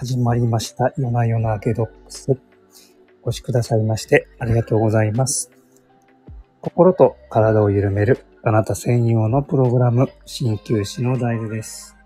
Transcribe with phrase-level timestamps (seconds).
[0.00, 0.94] 始まりました。
[0.96, 2.30] 夜な夜なゲドックス。
[3.22, 5.50] お越しくださいましてありがとうございます。
[6.62, 11.98] 心と体を緩めるあなた専用のプログラム、鍼灸師の大豆です。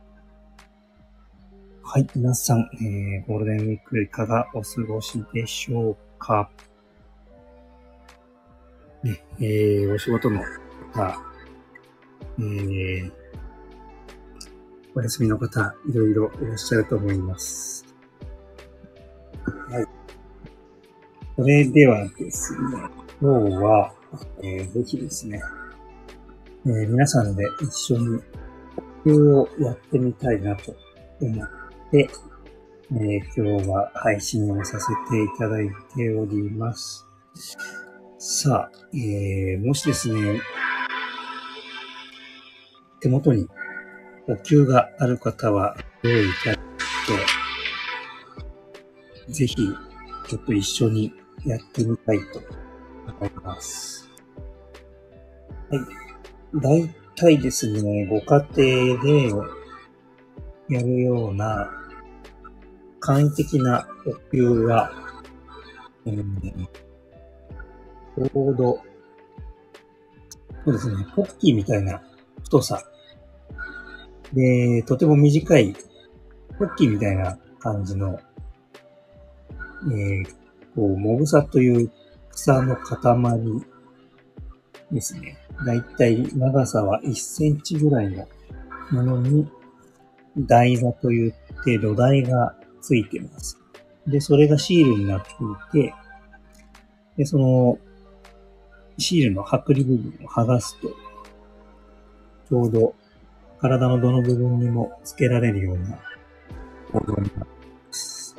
[1.84, 6.50] はい、皆さん、えー、ゴールデンウィークいかがお過ごしでしょうか？
[9.04, 10.40] ね、えー、お仕事の
[10.92, 11.16] 方、
[12.40, 13.12] えー、
[14.96, 17.84] お休みの方、いろいろいらっしゃると思います。
[19.68, 19.84] はい。
[21.36, 22.60] それではですね、
[23.20, 23.92] 今日は、
[24.42, 25.42] えー、ぜひですね、
[26.66, 28.20] えー皆さんで一緒に
[29.04, 30.76] 呼吸をやってみたいなと
[31.20, 31.48] 思っ
[31.90, 32.08] て、
[32.92, 37.04] えー今日は配信をさせていただいております。
[38.18, 40.40] さあ、えーもしですね、
[43.00, 43.48] 手元に
[44.26, 46.56] お灸がある方は用意いただい
[49.26, 51.12] て、ぜひ、ちょっと一緒に
[51.44, 52.40] やってみたいと
[53.18, 54.10] 思います。
[55.70, 55.80] はい。
[56.54, 59.28] 大体ですね、ご家庭で
[60.70, 61.70] やるような
[63.00, 64.90] 簡易的なお灸は、
[66.06, 66.40] うん、
[68.16, 68.80] ちょうど、
[70.64, 72.02] そうですね、ポッキーみたいな
[72.42, 72.82] 太さ
[74.34, 75.74] で、とても短い、
[76.58, 78.18] ポッキーみたいな感じの、
[79.92, 80.24] えー、
[80.74, 81.90] こう、もぐさという
[82.30, 82.96] 草の塊
[84.92, 85.38] ですね。
[85.64, 88.26] だいたい長さは1センチぐらいの
[88.90, 89.48] ものに、
[90.36, 93.58] 台座といって土台がついてます。
[94.06, 95.30] で、それがシールになって
[95.78, 95.94] いて、
[97.16, 97.78] で、その、
[98.98, 102.94] シールの剥離部分を剥がすと、ちょうど
[103.64, 105.98] 体のどの部分にもつけられるような
[106.92, 108.36] 構造になっています。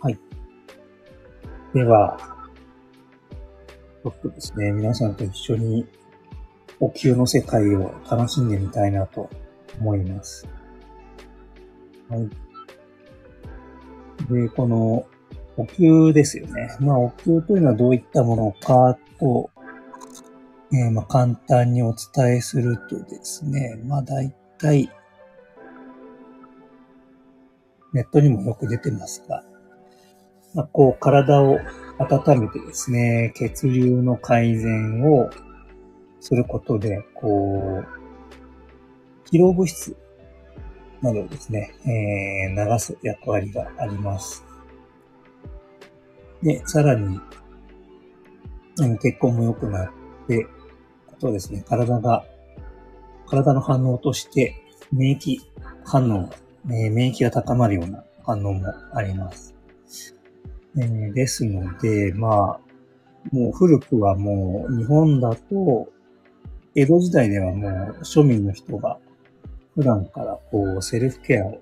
[0.00, 0.18] はい。
[1.72, 2.18] では、
[4.02, 5.86] ちょっとですね、皆さんと一緒に
[6.80, 9.30] お灸の世界を楽しんでみたいなと
[9.78, 10.48] 思います。
[12.08, 12.28] はい。
[14.32, 15.06] で、この
[15.56, 16.76] お灸ですよね。
[16.80, 19.48] まあ、お灸というのはどういったものかと
[20.70, 24.90] えーまあ、簡単にお伝えするとですね、まあ大体、
[27.94, 29.42] ネットにもよく出てますが、
[30.54, 31.58] まあ、こう体を
[31.98, 35.30] 温めてですね、血流の改善を
[36.20, 37.86] することで、こう、
[39.30, 39.96] 疲労物質
[41.00, 44.44] などをですね、えー流す役割があります。
[46.42, 47.18] で、さらに、
[49.00, 49.90] 血行も良くなっ
[50.26, 50.46] て、
[51.18, 52.24] あとはですね、体が、
[53.26, 54.54] 体の反応として、
[54.92, 55.38] 免疫
[55.84, 56.30] 反応、
[56.70, 59.56] えー免疫が高まるような反応もあります。
[60.76, 62.60] えーですので、まあ、
[63.32, 65.88] もう古くはもう日本だと、
[66.76, 68.98] 江戸時代ではもう庶民の人が
[69.74, 71.60] 普段からこうセルフケアを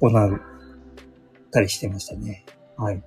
[0.00, 0.40] 行う
[1.50, 2.46] たりしてましたね。
[2.78, 3.02] はい。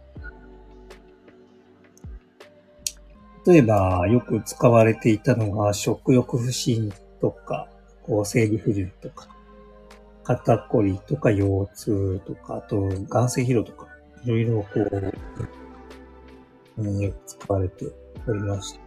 [3.47, 6.91] 例えば、よく使われていたのが、食欲不振
[7.22, 7.69] とか、
[8.03, 9.30] こう、生理不順とか、
[10.24, 13.88] 肩こりとか腰痛とか、あと、眼性疲労とか、
[14.25, 15.13] いろいろこう、
[16.81, 17.86] うんよく使われて
[18.28, 18.80] おりました。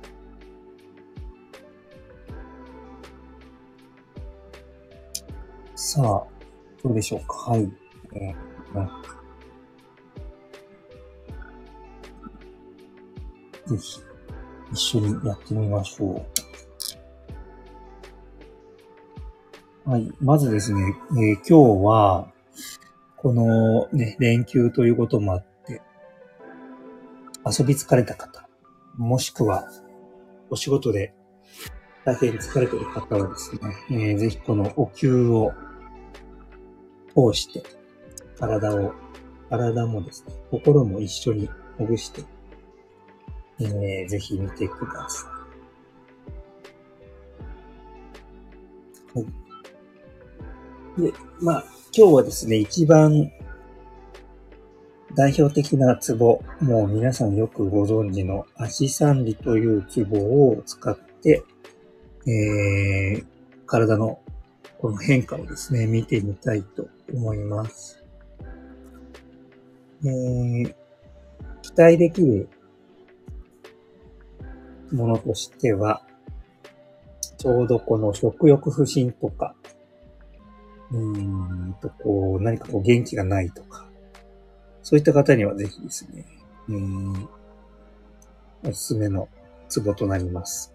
[5.75, 6.27] さあ、
[6.83, 7.53] どうでしょうか？
[7.53, 7.73] はい。
[8.13, 8.35] えー
[8.75, 9.03] まあ
[13.67, 14.01] ぜひ、
[14.73, 16.25] 一緒にやってみましょ
[19.87, 19.91] う。
[19.91, 20.11] はい。
[20.21, 22.33] まずですね、えー今日は、
[23.17, 25.83] このね、連休ということもあって、
[27.45, 28.49] 遊び疲れた方、
[28.97, 29.69] もしくは、
[30.49, 31.15] お仕事で
[32.05, 35.53] 大変疲れてる方はですね、えーぜひこのお灸を
[37.09, 37.63] 通して、
[38.39, 38.93] 体を、
[39.49, 42.23] 体もですね、心も一緒にほぐして、
[43.61, 45.27] えーぜひ見てくださ
[49.15, 49.19] い。
[49.19, 51.03] はい。
[51.03, 51.65] で、まあ、
[51.97, 53.31] 今日はですね、一番
[55.15, 61.43] 代表的なツボ、もう皆さんよくご存知の足三里というツボを使って、
[62.27, 63.25] えー、
[63.67, 64.21] 体の
[64.79, 68.03] この変化をですね、見てみたいと思います。
[70.05, 70.75] えー、
[71.61, 72.49] 期待できる
[74.93, 76.03] ものとしては、
[77.39, 79.55] ちょうどこの食欲不振とか、
[80.91, 83.89] うーんと、こう、何かこう元気がないとか、
[84.83, 86.25] そういった方にはぜひですね、
[86.69, 87.29] うーん、
[88.65, 89.29] おすすめの
[89.69, 90.75] ツボとなります。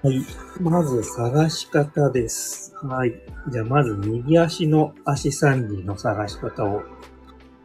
[0.00, 0.24] はい。
[0.60, 2.72] まず探し方です。
[2.82, 3.12] はい。
[3.50, 6.82] じゃあまず右足の足三里の探し方を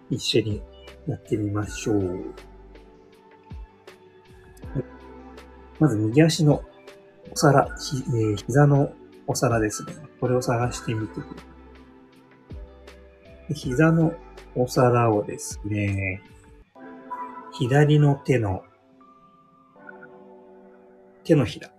[0.10, 0.62] 一緒に
[1.07, 2.33] やってみましょう。
[5.80, 6.64] まず右足の
[7.31, 8.94] お皿、ひえー膝の
[9.28, 9.94] お皿ですね。
[10.20, 11.34] これを探してみてくださ
[13.50, 13.54] い。
[13.54, 14.14] 膝の
[14.56, 16.22] お皿をですね、
[17.54, 18.64] 左の手の、
[21.24, 21.72] 手のひら。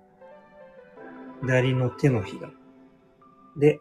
[1.42, 2.50] 左の手のひら。
[3.56, 3.80] で、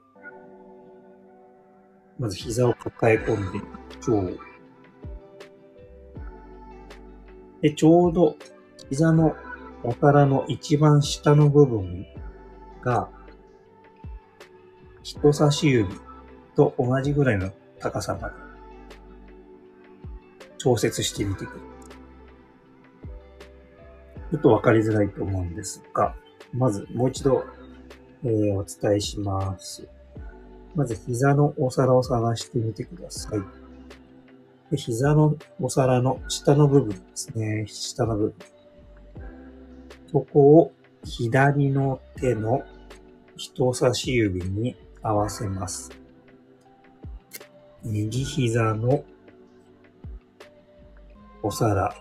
[2.19, 3.59] まず膝を抱え込んで、
[3.99, 4.37] ちょう。
[7.61, 8.35] で、ちょうど
[8.89, 9.35] 膝の
[9.83, 12.05] お皿の一番下の部分
[12.81, 13.09] が、
[15.03, 15.89] 人差し指
[16.55, 18.35] と同じぐらいの高さまで
[20.57, 21.59] 調節してみてください。
[24.31, 26.15] ちょっとわかりづらいと思うんですが、
[26.53, 27.43] まずもう一度、
[28.23, 29.87] えーお伝えします。
[30.75, 33.41] まず膝のお皿を探してみてください。
[34.71, 37.65] で膝のお皿の下の部分ですね。
[37.67, 38.52] 下の部分。
[40.13, 40.71] そこを
[41.03, 42.63] 左の手の
[43.35, 45.89] 人差し指に合わせます。
[47.83, 49.03] 右膝の
[51.41, 51.95] お皿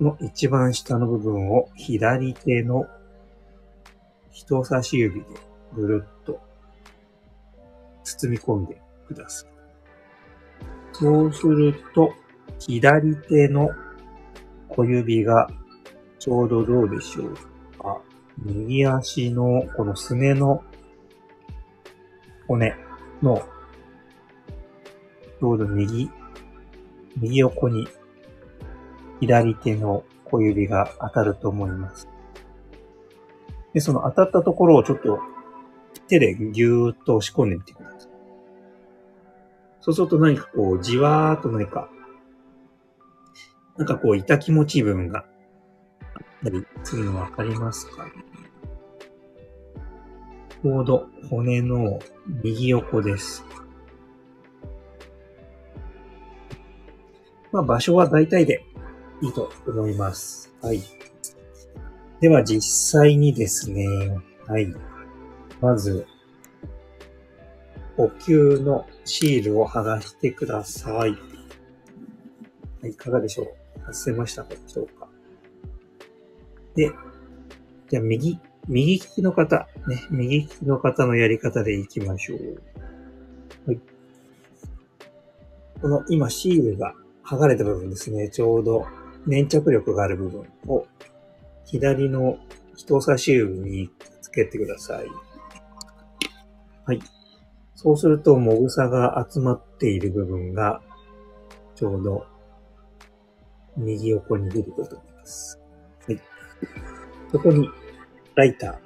[0.00, 2.86] の一番下の部分を左手の
[4.30, 5.26] 人差し指で
[5.74, 6.40] ぐるっと
[8.04, 9.50] 包み込んでください。
[10.92, 12.12] そうすると、
[12.60, 13.70] 左手の
[14.68, 15.48] 小指が
[16.18, 17.34] ちょうどどうでしょう
[17.78, 18.00] か。
[18.44, 20.62] 右足のこのすねの
[22.46, 22.74] 骨
[23.22, 23.42] の
[25.40, 26.10] ちょうど右、
[27.16, 27.86] 右横に
[29.20, 32.08] 左手の小指が当たると思います。
[33.72, 35.20] で、その当たったところをちょっと
[36.08, 38.10] 手でぎゅーっと押し込んでみてください。
[39.80, 41.88] そうすると何かこう、じわーっと何か、
[43.76, 45.24] なんかこう、痛気持ちいい部分が
[46.42, 48.12] たりするのわかりますかね
[50.62, 52.00] ちょうど骨の
[52.42, 53.44] 右横です。
[57.52, 58.64] まあ場所は大体で
[59.22, 60.52] いいと思います。
[60.60, 60.82] はい。
[62.20, 62.60] では実
[63.00, 63.86] 際にですね、
[64.48, 64.74] はい。
[65.60, 66.06] まず、
[67.96, 70.94] 呼吸のシールを剥がしてください。
[70.94, 71.06] は
[72.84, 75.07] い、いかがでしょう外せましたでしょうか
[76.78, 76.92] で、
[77.88, 78.38] じゃあ右、
[78.68, 82.60] 右利きの方、ね、右利きの方のやり方でいきましょう。
[83.66, 83.80] はい。
[85.82, 86.94] この今シールが
[87.24, 88.86] 剥がれた部分ですね、ちょうど
[89.26, 90.86] 粘着力がある部分を
[91.64, 92.38] 左の
[92.76, 93.90] 人差し指に
[94.20, 95.06] つけてください。
[96.86, 97.00] はい。
[97.74, 100.80] そうすると、もぐさが集まっている部分が、
[101.74, 102.24] ちょうど、
[103.76, 105.60] 右横に出てくると思います。
[107.30, 107.68] そこに、
[108.34, 108.78] ライター。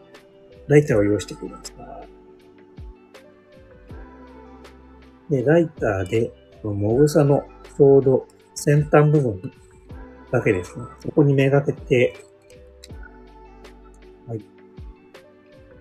[0.69, 1.73] ライターを用意してくださ
[5.29, 5.33] い。
[5.33, 7.45] で、ライターで、このもぐさの
[7.77, 9.53] ちょうど先端部分
[10.31, 10.85] だけですね。
[11.01, 12.15] そこにめがけて、
[14.27, 14.45] はい。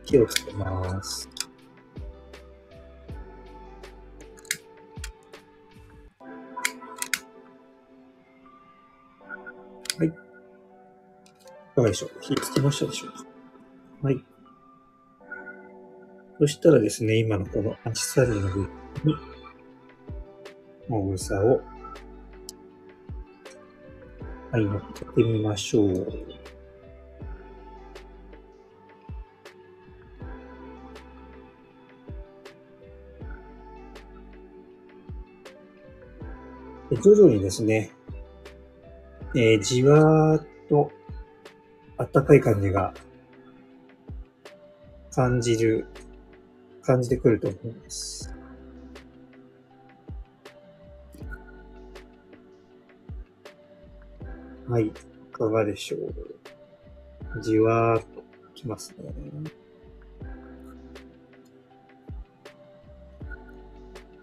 [0.03, 1.29] 火をつけます。
[9.97, 10.30] はい。
[11.71, 13.25] いかがでしょう火つきましたでしょうか
[14.03, 14.25] はい。
[16.39, 18.69] そしたらですね、今のこの足サリの部分
[19.05, 19.15] に、
[20.89, 21.61] もぐさを、
[24.51, 26.07] はい、乗っけてみましょう。
[37.01, 37.91] 徐々にですね、
[39.35, 40.91] えーじわーっと
[42.13, 42.93] 暖かい感じが
[45.11, 45.85] 感じる、
[46.81, 48.33] 感じてくると思います。
[54.67, 54.87] はい。
[54.87, 54.91] い
[55.33, 57.41] かがでしょう？
[57.41, 58.23] じわーっと
[58.55, 59.13] きますね。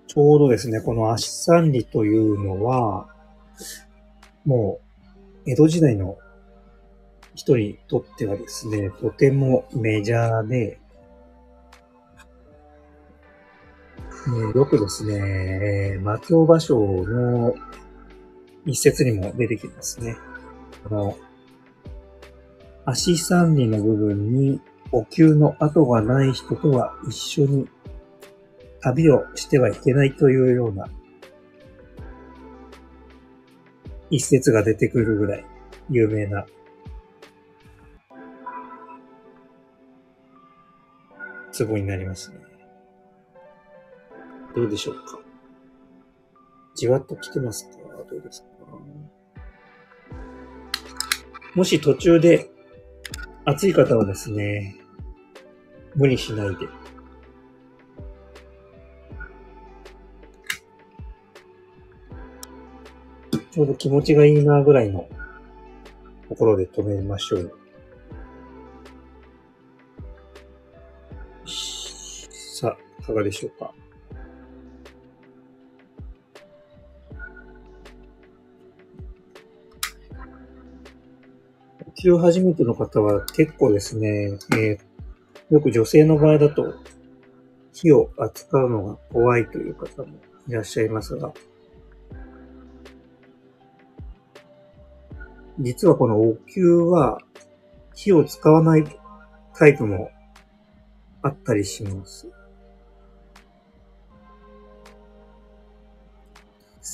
[0.06, 3.14] ちょうどですね、この足三里というのは、
[4.46, 4.80] も
[5.44, 6.16] う、江戸時代の
[7.38, 10.80] 人にとってはですね、とてもメジャーで、
[14.26, 17.54] えよくですね、え魔境芭蕉の
[18.66, 20.16] 一節にも出てきますね。
[20.88, 21.18] この、
[22.84, 27.68] 足三里の部分にお灸の跡がない人とは一緒に
[28.80, 30.88] 旅をしてはいけないというような
[34.10, 35.44] 一節が出てくるぐらい
[35.88, 36.46] 有名な
[41.58, 42.38] ツボになりますね。
[44.54, 45.18] どうでしょうか？
[46.76, 47.78] じわっと来てますか？
[48.08, 48.48] どうですか？
[51.56, 52.48] もし途中で
[53.44, 54.76] 暑い方はですね、
[55.96, 56.68] 無理しないで。
[63.50, 65.08] ちょうど気持ちがいいなぐらいの
[66.28, 67.58] ところで止めましょう。
[73.08, 73.74] かがでしょうか？
[81.84, 84.88] 呼吸初めての方は結構ですね、えー
[85.50, 86.74] よく女性の場合だと
[87.72, 90.08] 火を扱うのが怖いという方も
[90.46, 91.32] いらっしゃいますが、
[95.58, 97.22] 実はこのお灸は
[97.94, 98.84] 火を使わない
[99.54, 100.10] タイプも
[101.22, 102.30] あったりします。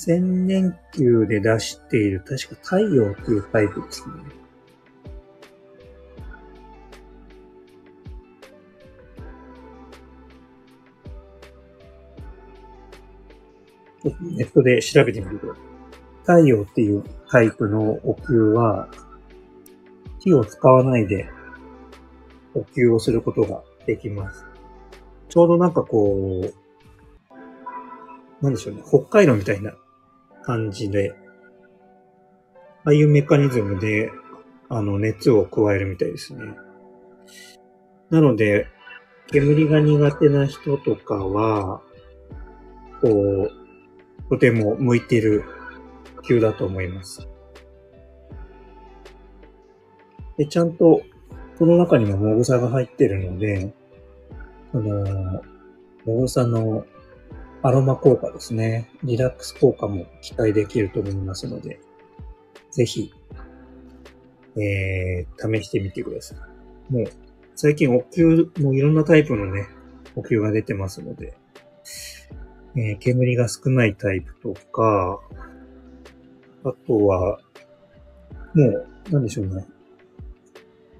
[0.05, 4.13] 千年灸で出している確か太陽というタイプですね。
[14.21, 16.11] ネットで調べてみてください。
[16.21, 18.87] 太陽っていうタイプのお灸は、
[20.19, 21.27] 火を使わないで
[22.53, 24.45] お灸をすることができます。
[25.29, 26.53] ちょうどなんかこう、
[28.43, 29.75] なんでしょうね、北海道みたいな
[30.45, 31.15] 感じで、
[32.85, 34.11] ああいうメカニズムで、
[34.69, 36.55] あの、熱を加えるみたいですね。
[38.09, 38.67] なので、
[39.31, 41.81] 煙が苦手な人とかは、
[43.01, 45.43] こう、とても向いてる
[46.23, 47.27] 灸だと思います。
[50.37, 51.01] で、ちゃんと、
[51.57, 53.73] この中にももぐさが入ってるので、
[54.71, 55.41] その、
[56.05, 56.85] もぐさの
[57.65, 58.91] アロマ効果ですね。
[59.03, 61.79] リラックス効果も期待できると思いますので、
[62.69, 63.11] ぜひ、
[64.55, 66.93] えー、試してみてください。
[66.93, 67.05] もう、
[67.55, 69.67] 最近お灸もいろんなタイプのね、
[70.15, 71.35] お灸が出てますので、
[72.75, 75.19] えー煙が少ないタイプとか、
[76.65, 77.39] あとは、
[78.53, 79.65] もう、なんでしょうね。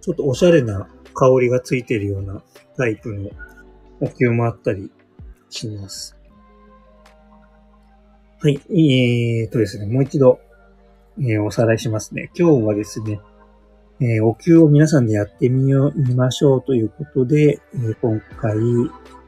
[0.02, 2.42] ちょっとおしゃれな香りがついてるような
[2.76, 3.30] タイプの
[4.02, 4.90] お灸もあったり
[5.52, 6.16] します。
[8.38, 8.60] はい。
[8.70, 10.40] えーとですね、もう一度、
[11.20, 12.30] えーおさらいしますね。
[12.38, 13.22] 今日はですね、
[14.02, 18.58] えーお灸を皆さんでやってみよう、みましょうということで、えー今回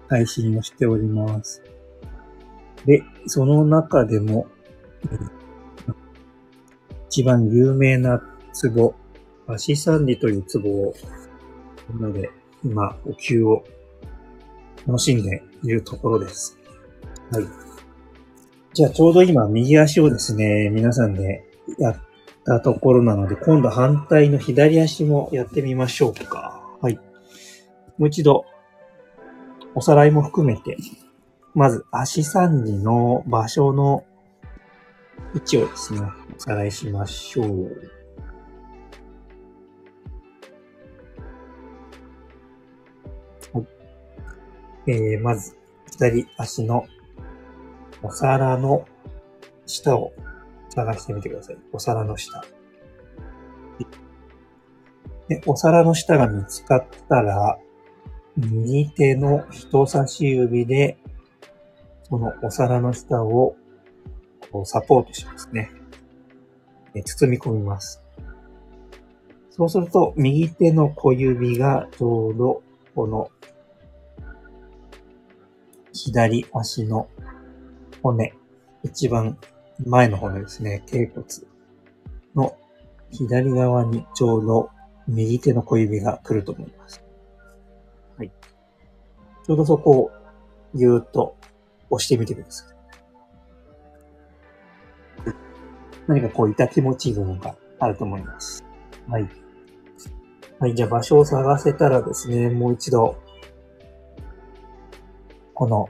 [0.10, 1.64] 配信をしております。
[2.86, 4.48] で、その中でも、
[7.10, 8.22] 一番有名な
[8.76, 8.94] 壺、
[9.48, 10.94] 足三里という壺を、
[12.00, 12.30] なので、
[12.64, 13.64] 今、お灸を
[14.86, 16.58] 楽しんでいるところです。
[17.32, 17.67] はい。
[18.78, 21.44] じゃあ、ちょうど今、右足をですね、皆さんで
[21.80, 22.00] やっ
[22.46, 26.62] たところなので、今度反対の左足もやってみましょうか。
[26.80, 27.00] はい。
[27.98, 28.46] もう一度、
[29.74, 30.78] おさらいも含めて、
[31.56, 34.04] まず、足三里の場所の
[35.34, 36.02] 位置をですね、
[36.38, 37.48] おさらいしましょう。
[43.54, 43.62] は
[44.86, 44.92] い。
[44.92, 45.58] えー、まず、
[45.90, 46.86] 左足の
[48.08, 48.86] お皿の
[49.66, 50.14] 下を
[50.70, 51.58] 探してみてください。
[51.74, 52.42] お皿の下。
[55.28, 57.58] で、お皿の下が見つかったら、
[58.38, 60.98] 右手の人差し指で、
[62.04, 63.58] そのお皿の下を
[64.54, 65.70] こうサポートしますね。
[67.04, 68.02] 包み込みます。
[69.50, 72.64] そうすると、右手の小指がちょうど
[72.96, 73.30] この
[75.92, 77.10] 左足の
[78.02, 78.34] 骨、
[78.84, 79.38] 一番
[79.86, 81.26] 前の骨ですね、頸骨
[82.36, 82.56] の
[83.12, 84.70] 左側にちょうど
[85.08, 87.04] 右手の小指が来ると思います。
[88.18, 88.32] はい。
[89.46, 90.12] ちょうどそこを
[90.74, 91.36] ぎゅーっと
[91.90, 92.78] 押してみてください。
[96.08, 98.64] 何かこう痛気持ちいい部分があると思います。
[99.08, 99.30] はい。
[100.60, 103.16] はい、じゃあ場所を探せたらですね、もう一度、
[105.54, 105.90] この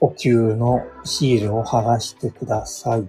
[0.00, 3.08] お灸のシールを剥がしてください。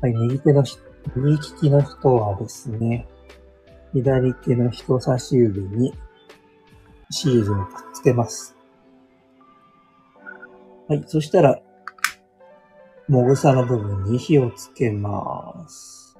[0.00, 0.76] はい、右手のひ、
[1.16, 3.08] 右利きの人はですね、
[3.92, 5.94] 左手の人差し指に
[7.10, 8.56] シールをくっつけます。
[10.88, 11.58] はい、そしたら、
[13.08, 16.18] もぐさの部分に火をつけます。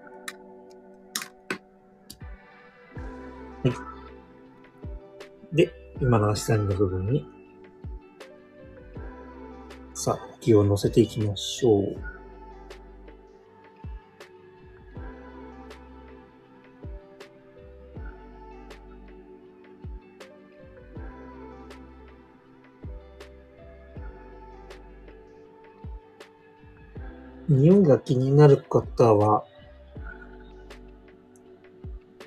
[3.64, 5.56] はい。
[5.56, 7.26] で、今の足先の部分に、
[10.04, 11.96] さあ、気を乗せていきましょう。
[27.48, 29.46] 匂いが気になる方は、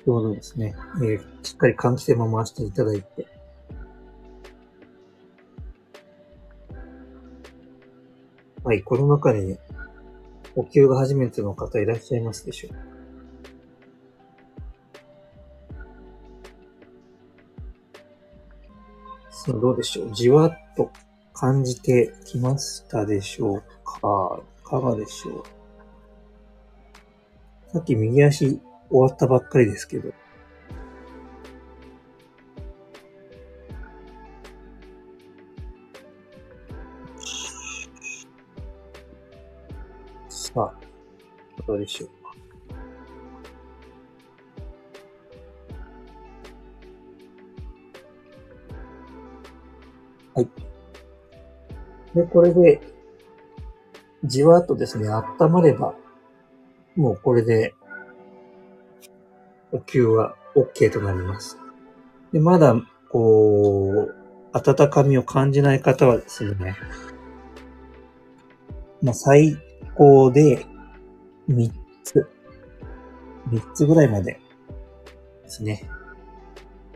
[0.04, 3.37] ちょうどですね、えーしっかり換気扇も回していただいて、
[8.64, 9.58] はい、この中に、
[10.56, 12.88] お灸が初めての方いらっしゃいますでしょう。
[19.52, 20.12] か、どうでしょう？
[20.12, 20.90] じわっと
[21.32, 24.40] 感じてきましたでしょうか？
[24.60, 25.44] いかがでしょ
[27.70, 27.72] う？
[27.72, 28.60] さっき右足終
[28.90, 30.12] わったばっかりですけど。
[40.54, 42.34] さあ、どうでしょうか。
[50.36, 50.48] はい。
[52.14, 52.80] で、これで、
[54.24, 55.94] じわっとですね、温まれば、
[56.96, 57.74] もうこれで、
[59.70, 61.58] お灸は OK となります。
[62.32, 62.74] で、まだ、
[63.10, 64.14] こう、
[64.54, 66.74] 温かみを感じない方はですね、
[69.02, 69.58] まあ、最
[69.98, 70.64] 高で
[71.48, 71.72] 3
[72.04, 72.24] つ、
[73.50, 74.40] 3つぐらいまで
[75.42, 75.90] ですね。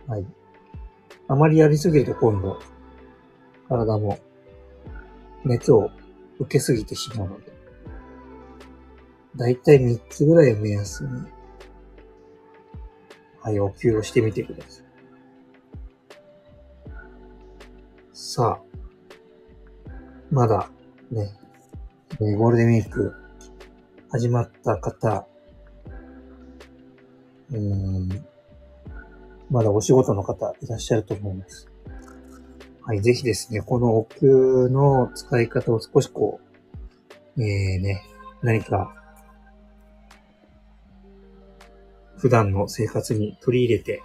[0.07, 0.27] はい。
[1.27, 2.61] あまりやりすぎると今度、
[3.69, 4.21] 体も
[5.45, 5.91] 熱を
[6.39, 7.53] 受けすぎてしまうので、
[9.35, 11.25] だいたい3つぐらいを目安に、
[13.41, 14.85] はい、お灸をしてみてください。
[18.13, 19.93] さあ、
[20.31, 20.71] まだ
[21.11, 21.42] ね、
[22.21, 23.15] えーゴールデンウィーク
[24.11, 25.27] 始まった方、
[27.51, 28.09] うん、
[29.51, 31.69] まだお仕事の方いらっしゃると思います。
[32.83, 36.41] はい、ぜひですね、このお灸の使い方を少しこ
[37.37, 38.03] う、えー、ね、
[38.43, 38.95] 何か、
[42.19, 44.03] 普段の生活に取り入れて、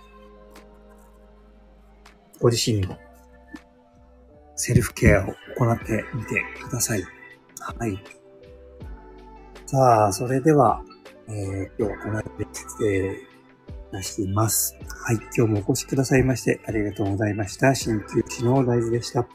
[2.40, 2.98] ご自身の
[4.56, 7.17] セルフケアを行ってみてください。
[7.64, 7.98] はい。
[9.66, 10.82] さあ、それでは、
[11.28, 13.16] えー、今日はこの辺で失礼
[13.92, 14.78] 出しています。
[15.06, 15.16] はい。
[15.36, 17.74] 今日もお越しくださいましてありがとうございました。
[17.74, 19.28] 鍼灸師の大豆でした。